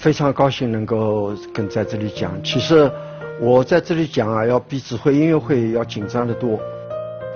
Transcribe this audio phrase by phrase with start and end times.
[0.00, 2.32] 非常高兴能够跟在这里讲。
[2.44, 2.88] 其实
[3.40, 6.58] 我在这里讲啊，要比指挥音乐会要紧张的多。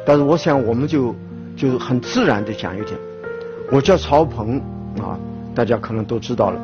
[0.06, 1.12] 但是我想，我们就
[1.56, 2.96] 就很自然的讲一点。
[3.70, 4.58] 我叫曹鹏
[5.00, 5.18] 啊，
[5.54, 6.60] 大家可能都知道了，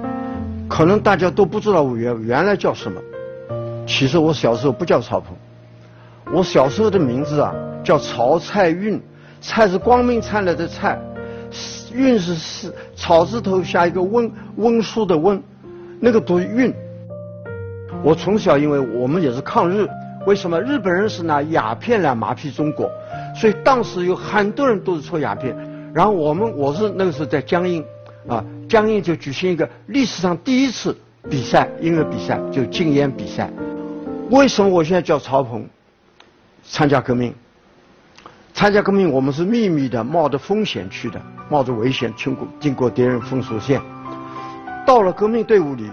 [0.69, 3.01] 可能大家都不知道我原原来叫什么。
[3.85, 5.35] 其实我小时候不叫曹鹏，
[6.33, 7.53] 我小时候的名字啊
[7.83, 9.01] 叫曹蔡运，
[9.41, 10.97] 蔡是光明灿烂的蔡，
[11.93, 15.43] 运是是草字头下一个温温书的温，
[16.01, 16.73] 那个读运。
[18.03, 19.89] 我从小因为我们也是抗日，
[20.27, 22.91] 为什么日本人是拿鸦片来麻痹中国，
[23.35, 25.57] 所以当时有很多人都是抽鸦片。
[25.93, 27.85] 然后我们我是那个时候在江阴，
[28.29, 30.97] 啊江阴就举行一个历史上第一次
[31.29, 33.51] 比赛音乐比赛，就禁烟比赛。
[34.31, 35.67] 为什么我现在叫曹鹏
[36.63, 37.35] 参加革命？
[38.53, 43.81] 参加革命，我们是秘密的，冒着风险去的，冒着危险经过经过敌人封锁线，
[44.89, 45.93] 到了革命队伍里，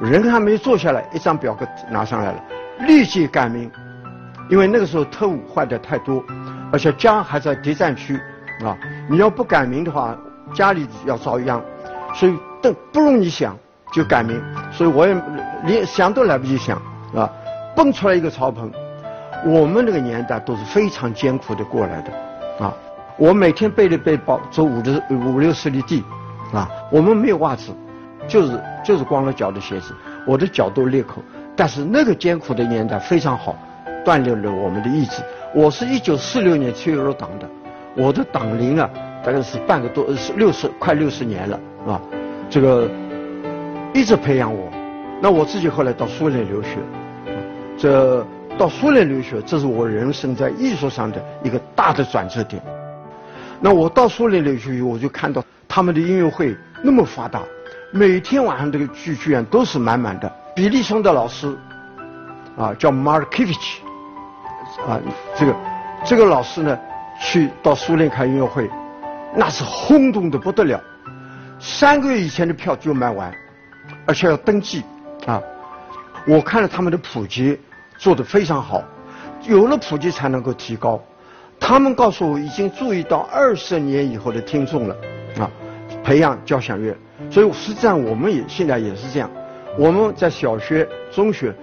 [0.00, 2.42] 人还没坐下来，一张表格拿上来了，
[2.86, 3.70] 立即改名，
[4.48, 6.24] 因为那个时候特务坏的太多，
[6.72, 8.18] 而且家还在敌占区，
[8.64, 8.74] 啊，
[9.10, 10.16] 你要不改名的话，
[10.54, 11.60] 家里要遭殃，
[12.14, 13.54] 所以都不容易想
[13.92, 15.14] 就改名，所以我也
[15.64, 16.80] 连想都来不及想。
[17.14, 17.30] 啊，
[17.76, 18.72] 蹦出来一个曹鹏，
[19.44, 22.72] 我们那个年代都是非常艰苦的过来的，啊，
[23.18, 26.02] 我每天背着背包走五六五六十里地，
[26.54, 27.70] 啊，我们没有袜子，
[28.28, 29.94] 就是就是光了脚的鞋子，
[30.26, 31.22] 我的脚都裂口，
[31.56, 33.56] 但是那个艰苦的年代非常好，
[34.04, 35.22] 锻炼了我们的意志。
[35.54, 37.48] 我是一九四六年七月入党的，
[37.96, 38.88] 我的党龄啊
[39.24, 42.00] 大概是半个多是六十快六十年了，啊，
[42.50, 42.88] 这个
[43.94, 44.70] 一直培养我。
[45.20, 46.78] 那我自己后来到苏联留学。
[47.76, 48.26] 这
[48.58, 52.62] 到苏联留学，这是我人生在艺术上的一个大的转折点。
[53.60, 57.40] 那我到苏联留学，我就看到他们的音乐会那么发达，
[57.90, 60.30] 每天晚上这个剧剧院都是满满的。
[60.54, 61.56] 比利松的老师，
[62.56, 63.78] 啊，叫 Markevich，
[64.86, 65.00] 啊，
[65.36, 65.56] 这个
[66.04, 66.78] 这个老师呢，
[67.20, 68.68] 去到苏联开音乐会，
[69.34, 70.80] 那是轰动的不得了，
[71.58, 73.32] 三个月以前的票就卖完，
[74.06, 74.82] 而且要登记，
[75.26, 75.40] 啊，
[76.26, 77.58] 我看了他们的普及。
[78.00, 78.80] 做得非常好，
[79.42, 81.02] 有了普及才能够提高。
[81.58, 84.96] 他们告诉我已经注意到二十年以后的听众了，
[85.40, 85.50] 啊，
[86.04, 86.96] 培养交响乐。
[87.30, 89.30] 所以实际上我们也现在也是这样。
[89.76, 91.54] 我们在小学、中学，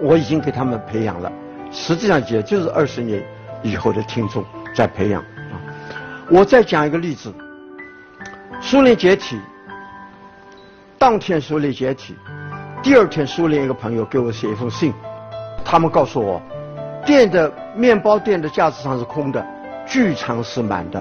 [0.00, 1.30] 我已经给他们培养了。
[1.70, 3.22] 实际上也就是二十年
[3.62, 4.44] 以后的听众
[4.74, 5.20] 在培养。
[5.22, 5.60] 啊，
[6.30, 7.32] 我再讲一个例子：
[8.60, 9.38] 苏联解体，
[10.98, 12.16] 当天苏联解体，
[12.82, 14.92] 第二天苏联一个朋友给我写一封信。
[15.64, 16.42] 他们告诉我，
[17.04, 19.44] 店的面包店的架子上是空的，
[19.86, 21.00] 剧场是满的。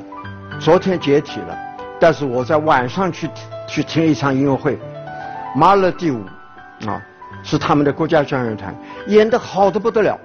[0.59, 1.57] 昨天解体了，
[1.99, 3.29] 但是我在晚上去
[3.67, 4.75] 去听一场音乐会，
[5.55, 6.23] 《马勒第五》，
[6.89, 7.01] 啊，
[7.43, 8.75] 是他们的国家交响乐团
[9.07, 10.17] 演的好的不得了，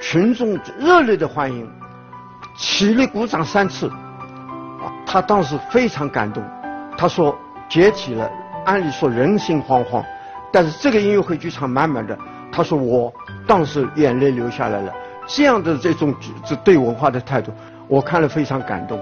[0.00, 1.68] 群众热烈的欢迎，
[2.56, 6.42] 起立鼓掌三次，啊，他当时非常感动。
[6.96, 7.36] 他说
[7.68, 8.30] 解体了，
[8.64, 10.04] 按理说人心惶惶，
[10.52, 12.16] 但是这个音乐会剧场满满的。
[12.52, 13.12] 他说我。
[13.46, 14.92] 当时眼泪流下来了，
[15.26, 17.50] 这样的这种这对文化的态度，
[17.88, 19.00] 我看了非常感动。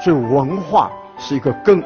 [0.00, 0.90] 所以文化
[1.22, 1.82] 是一个根。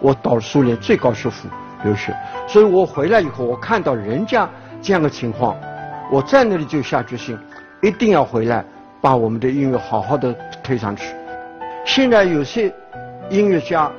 [0.00, 1.48] 我到苏联最高学府
[1.82, 2.14] 留学，
[2.46, 4.46] 所以我回来以后，我看到人家
[4.82, 5.56] 这样的情况，
[6.12, 7.38] 我在那里就下决心，
[7.80, 8.62] 一定要回来
[9.00, 11.14] 把我们的音乐好好的推上去。
[11.86, 12.70] 现在有些
[13.30, 13.90] 音乐家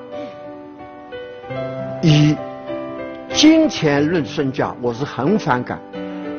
[2.03, 2.35] 以
[3.29, 5.79] 金钱论身价，我是很反感。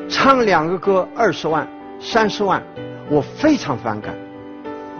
[0.07, 1.67] 唱两个歌二十万、
[1.99, 2.63] 三十万，
[3.09, 4.15] 我非常反感。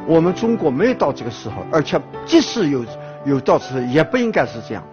[0.06, 2.84] 我们中国没有到这个时候，而且即使有
[3.26, 4.84] 有到此，也不应该是这样。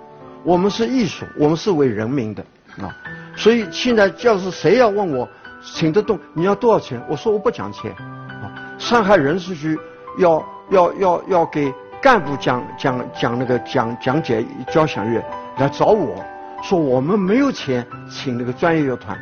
[0.45, 2.45] 我们是艺术，我们是为人民的
[2.81, 2.95] 啊。
[3.37, 5.29] 所以现在要是谁要问我
[5.63, 7.01] 请得动，你要多少钱？
[7.09, 8.77] 我说我不讲钱啊。
[8.79, 9.79] 上海人事局
[10.19, 15.23] 要要要要给干部讲讲讲那个讲讲解交响乐，
[15.59, 16.15] 来找我
[16.63, 19.19] 说我们没有钱请那个专业乐团。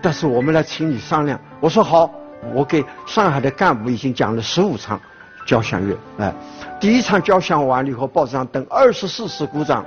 [0.00, 2.10] 但是我们来请你商量，我说好，
[2.54, 5.00] 我给上海的干部已经讲了十五场
[5.48, 6.34] 交响乐，哎，
[6.78, 9.82] 第一场交响完了以后，报纸上登二十四次鼓掌。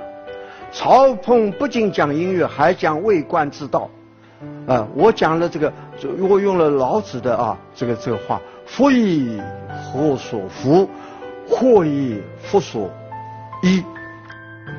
[0.72, 3.88] 曹鹏不仅讲音乐，还讲为官之道，
[4.66, 5.72] 啊，我讲了这个，
[6.18, 10.90] 我用了老子的啊，这个这个话，福以何所福，
[11.48, 12.90] 祸以福所
[13.62, 13.84] 依。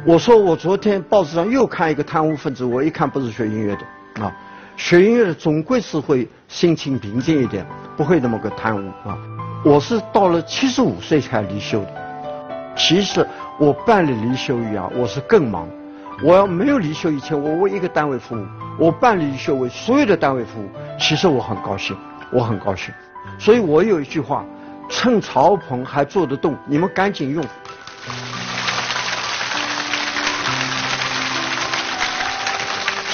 [0.05, 4.35] 我说我昨天报纸上又看一个贪污分子，我一看不是学音乐的，啊。
[4.75, 7.65] 学音乐的总归是会心情平静一点，
[7.95, 9.17] 不会那么个贪污啊。
[9.65, 12.73] 我是到了七十五岁才离休的。
[12.75, 13.25] 其实
[13.57, 15.67] 我办理离休仪啊，我是更忙。
[16.21, 18.45] 我要没有离休以前，我为一个单位服务，
[18.77, 20.69] 我办理离休为所有的单位服务，
[20.99, 21.97] 其实我很高兴，
[22.31, 22.93] 我很高兴。
[23.39, 24.43] 所以我有一句话：
[24.89, 27.43] 趁曹鹏还做得动，你们赶紧用。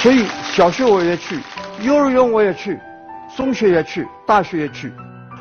[0.01, 1.39] 所以小学我也去，
[1.81, 2.79] 幼儿园我也去，
[3.35, 4.91] 中学也去，大学也去。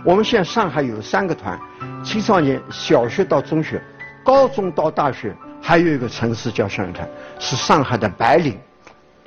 [0.05, 1.59] 我们现在上海有三个团，
[2.05, 3.83] 青少年小学到中学，
[4.25, 7.06] 高中到大学，还有一个城市叫校园团，
[7.39, 8.56] 是上海的白领，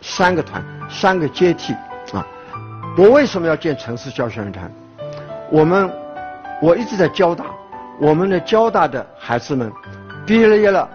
[0.01, 1.73] 三个团，三个阶梯
[2.13, 2.25] 啊。
[2.97, 4.71] 我为什么要建城市教校园团？
[5.51, 5.91] 我们
[6.61, 7.45] 我一直在交大，
[7.99, 9.71] 我们的交大的孩子们
[10.25, 10.89] 毕业了业了，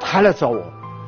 [0.00, 0.62] 他来找我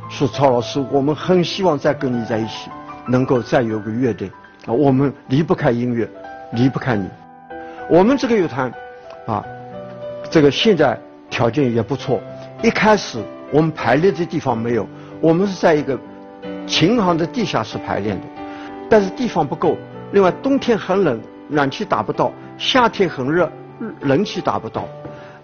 [0.09, 2.69] 说：“曹老师，我们很希望再跟你在一起，
[3.07, 4.29] 能够再有个乐队
[4.67, 6.09] 啊，我们离不开音乐，
[6.53, 7.09] 离不开你。”
[7.91, 8.73] 我们这个乐团，
[9.27, 9.45] 啊，
[10.31, 10.97] 这个现在
[11.29, 12.21] 条件也不错。
[12.63, 13.19] 一开始
[13.53, 14.87] 我们排练的地方没有，
[15.21, 15.99] 我们是在一个
[16.69, 18.27] 琴行的地下室排练的，
[18.89, 19.77] 但是地方不够。
[20.13, 23.51] 另外冬天很冷，暖气打不到；夏天很热，
[24.03, 24.85] 冷气打不到。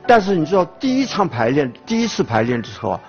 [0.06, 3.00] 但是你知道，第一场排练，第一次排练的时候啊，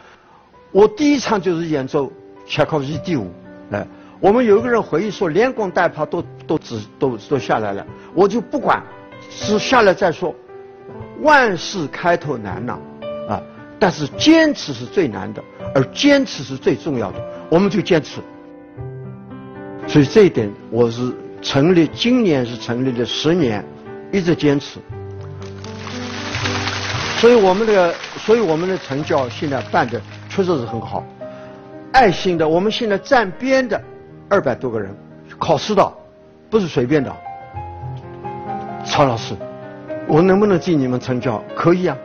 [0.71, 2.11] 我第一场就是演奏
[2.47, 3.31] 柴可夫斯基第五，
[3.69, 3.85] 哎，
[4.19, 7.85] 我们有一个人回忆说，连滚带爬都都只都都下来了，
[8.15, 8.81] 我就不管。
[9.29, 10.33] 是下来再说，
[11.21, 12.77] 万事开头难呐，
[13.29, 13.41] 啊！
[13.79, 15.43] 但是坚持是最难的，
[15.75, 17.19] 而坚持是最重要的，
[17.49, 18.19] 我们就坚持。
[19.87, 23.63] 所以这一点，我是成立，今年是成立了十年，
[24.11, 24.79] 一直坚持。
[27.19, 31.03] 所以我们的，所以我们的成教现在办的确实是很好，
[31.91, 33.81] 爱心的，我们现在站边的
[34.29, 34.95] 二百多个人，
[35.39, 35.93] 考试的，
[36.49, 37.15] 不是随便的。
[38.85, 39.35] 曹老师，
[40.07, 41.43] 我能不能进你们成教？
[41.55, 41.97] 可以啊，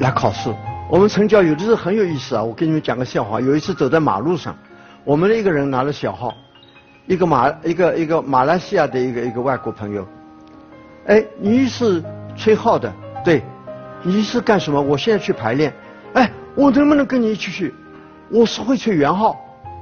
[0.00, 0.54] 来考试。
[0.88, 3.40] 我们成教有的时候很有意思啊，我给你们讲个笑话。
[3.40, 4.56] 有一次走在马路上，
[5.02, 6.32] 我们的一个人拿了小号，
[7.06, 10.06] 一个马一个一个马来西亚的一个一个外国朋友，
[11.06, 12.02] 哎，你是
[12.36, 12.92] 吹号的，
[13.24, 13.42] 对，
[14.02, 14.80] 你是干什么？
[14.80, 15.72] 我现在去排练，
[16.12, 17.74] 哎，我能不能跟你一起去？
[18.30, 19.36] 我是会吹圆号，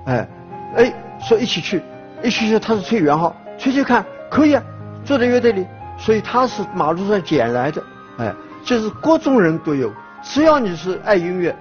[0.07, 0.29] 哎，
[0.77, 1.83] 哎，说一起去，
[2.23, 4.63] 一起去，他是吹圆号，吹吹看，可以啊，
[5.05, 5.67] 坐在乐队里。
[5.97, 7.83] 所以他是马路上捡来的，
[8.19, 9.93] 哎，就是各种人都有，
[10.23, 11.55] 只要你是爱音乐，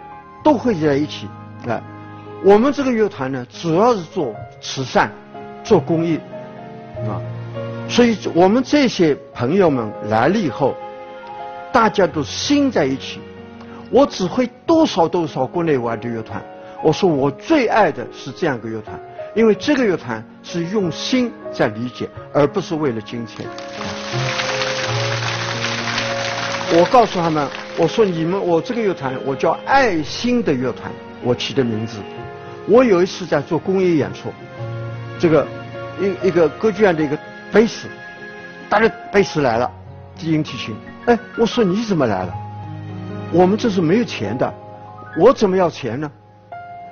[0.43, 1.27] 都会在一起，
[1.67, 1.81] 哎，
[2.43, 5.11] 我们这个乐团呢，主要是做慈善，
[5.63, 6.17] 做公益，
[7.07, 7.21] 啊，
[7.87, 10.75] 所以我们这些朋友们来了以后，
[11.71, 13.19] 大家都心在一起。
[13.91, 16.43] 我指挥多少多少国内外的乐团，
[16.81, 18.99] 我说我最爱的是这样一个乐团，
[19.35, 23.45] 因为这个乐团是用心在理解，而不是为了金钱。
[26.75, 27.47] 我告诉他们，
[27.77, 30.91] 我说你们，我这个乐团，我叫爱心的乐团，
[31.23, 31.99] 我起的名字。
[32.67, 34.31] 我有一次在做公益演出，
[35.19, 35.45] 这个
[35.99, 37.17] 一一个歌剧院的一个
[37.51, 37.87] 贝斯，
[38.69, 39.69] 大家贝斯来了，
[40.17, 40.75] 低音提琴。
[41.05, 42.33] 哎，我说你怎么来了？
[43.31, 44.53] 我们这是没有钱的，
[45.17, 46.09] 我怎么要钱呢？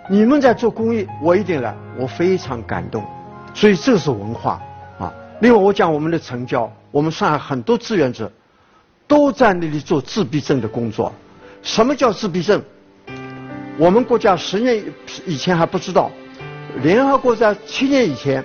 [0.10, 3.04] 你们在做公益，我一定来，我非常感动。
[3.54, 4.62] 所以这是文化
[5.00, 5.14] 啊。
[5.40, 6.72] 另外，我讲我们的成交。
[6.92, 8.30] 我们上海很多志愿者
[9.08, 11.14] 都在那里做自闭症的工作。
[11.62, 12.62] 什么叫自闭症？
[13.78, 14.84] 我们国家十年
[15.26, 16.12] 以前还不知道，
[16.84, 18.44] 联合国在七年以前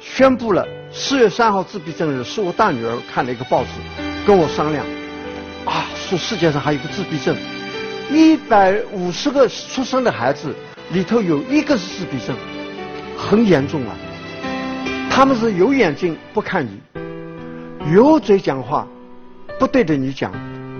[0.00, 3.68] 宣布了四月三号自闭症日，是我大女儿看了一个报纸，
[4.26, 4.84] 跟我商量，
[5.64, 7.36] 啊，说世界上还有个自闭症，
[8.10, 10.54] 一百五十个出生的孩子
[10.92, 12.34] 里头有一个是自闭症，
[13.16, 13.94] 很严重啊。
[15.10, 16.80] 他们是有眼睛不看你。
[17.92, 18.86] 有嘴讲话，
[19.58, 20.30] 不对着你讲；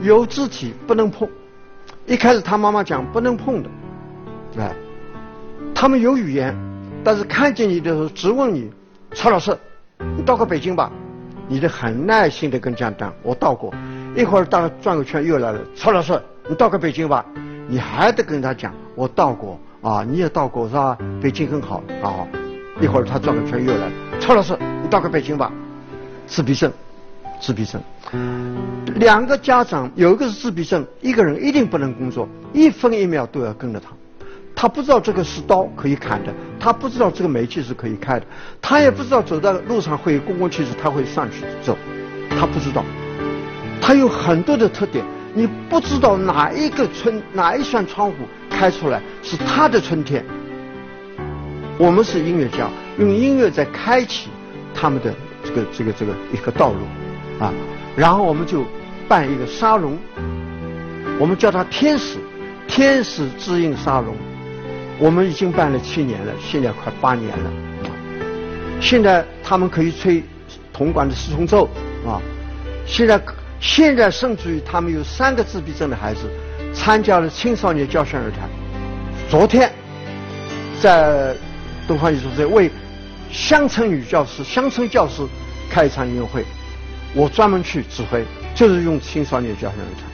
[0.02, 1.28] 有肢体不能碰。
[2.06, 3.68] 一开始他妈妈讲不能碰的，
[4.58, 4.74] 哎，
[5.74, 6.56] 他们有语言，
[7.04, 8.70] 但是看见你的时候直问你
[9.12, 9.56] ：“曹老师，
[10.16, 10.90] 你到过北京吧？”
[11.50, 13.72] 你得很耐心的跟家长，我到过。
[14.14, 17.24] 一会儿到转个圈又来了，曹老师，你到过北京吧？
[17.68, 20.96] 你还得跟他讲，我到过啊，你也到过是吧？
[21.22, 22.26] 北京很好啊。
[22.80, 25.52] 一会儿他转个圈又来了，曹老师，你到过北京吧？
[26.26, 26.72] 自闭症。
[27.40, 27.80] 自闭症，
[28.96, 33.90] 两个家长有一个是自闭症，一个人一定不能工作，一分一秒都要跟着他。
[34.56, 38.26] 他不知道这个是刀可以砍的，他不知道这个煤气是可以开的，
[38.60, 41.78] 他也不知道走在路上会有公共汽车，他会上去走，
[42.30, 42.84] 他不知道。
[43.80, 48.16] 他有很多的特点，你不知道哪一个春哪一扇窗户
[48.50, 50.24] 开出来是他的春天。
[51.78, 52.68] 我们是音乐家，
[52.98, 54.28] 用音乐在开启
[54.74, 56.80] 他们的这个这个这个一个道路。
[57.38, 57.52] 啊，
[57.96, 58.64] 然后我们就
[59.06, 59.96] 办一个沙龙，
[61.20, 62.18] 我们叫它天使，
[62.66, 64.16] 天使之音沙龙。
[64.98, 67.52] 我们已经办了七年了，现在快八年了。
[68.80, 70.20] 现在他们可以吹
[70.72, 71.68] 铜管的四重奏
[72.04, 72.20] 啊。
[72.84, 73.16] 现在
[73.60, 76.30] 现在甚至于他们有三个自闭症的孩子
[76.72, 78.48] 参加了青少年交响乐团。
[79.28, 79.70] 昨天
[80.80, 81.34] 在
[81.86, 82.70] 东方艺术节为
[83.30, 85.22] 乡村女教师、乡村教师
[85.70, 86.44] 开一场音乐会，
[87.14, 88.24] 我专门去指挥，
[88.54, 90.04] 就是用青少年交响乐团。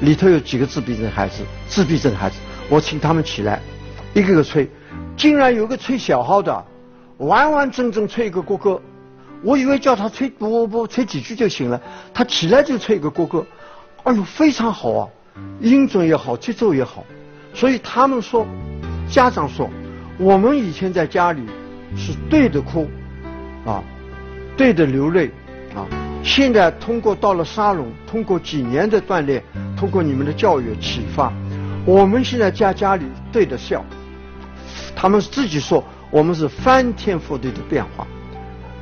[0.00, 2.36] 里头有几个自闭症孩子，自闭症孩子，
[2.68, 3.60] 我请他们起来。
[4.14, 4.68] 一个个吹，
[5.16, 6.64] 竟然有个吹小号的，
[7.18, 8.80] 完完整整吹一个国歌。
[9.46, 11.80] 我以为叫他吹不不不吹几句就行了，
[12.12, 13.46] 他起来就吹一个国歌，
[14.02, 15.08] 哎呦非常好啊，
[15.60, 17.04] 音准也好，节奏也好。
[17.54, 18.44] 所以他们说，
[19.08, 19.70] 家长说，
[20.18, 21.46] 我们以前在家里
[21.96, 22.88] 是对着哭，
[23.64, 23.80] 啊，
[24.56, 25.30] 对着流泪，
[25.76, 25.86] 啊，
[26.24, 29.40] 现在通过到了沙龙，通过几年的锻炼，
[29.76, 31.32] 通过你们的教育启发，
[31.84, 33.84] 我们现在家家里对着笑。
[34.96, 38.04] 他们自己说，我们是翻天覆地的变化。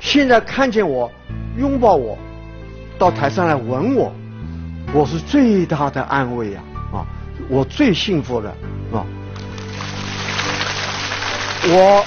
[0.04, 1.11] 现在看见我，
[1.56, 2.16] 拥抱我，
[2.99, 4.12] 到台上来吻我，
[4.92, 6.61] 我是最大的安慰呀！
[6.92, 7.06] 啊，
[7.49, 8.50] 我最幸福的
[8.92, 9.02] 啊！
[11.66, 12.04] 我，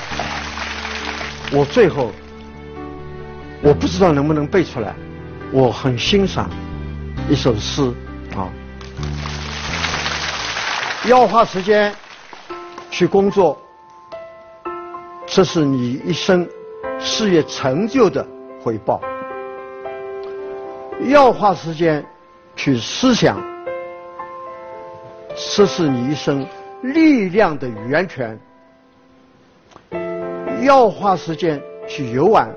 [1.51, 2.11] 我最后，
[3.63, 4.93] 我不知道能不能背出来。
[5.51, 6.47] 我很欣赏
[7.27, 7.81] 一首诗
[8.35, 8.47] 啊，
[11.05, 11.91] 要花时间
[12.91, 13.59] 去工作。
[15.25, 16.47] 这是你一生
[17.07, 18.23] 事业成就的
[18.61, 18.99] 回报。
[21.05, 22.05] 要花时间
[22.53, 23.41] 去思想，
[25.55, 26.45] 这是你一生
[26.83, 28.37] 力量的源泉。
[30.63, 32.53] 要花时间去游玩，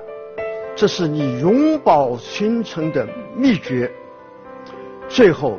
[0.75, 3.89] 这是你永葆青春的秘诀。
[5.07, 5.57] 最后，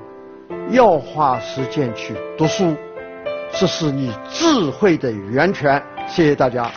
[0.71, 2.77] 要花时间去读书，
[3.53, 5.83] 这是你智慧的源泉。
[6.07, 6.71] 谢谢大家。